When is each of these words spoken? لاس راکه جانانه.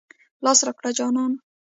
لاس 0.43 0.59
راکه 0.67 0.89
جانانه. 0.97 1.37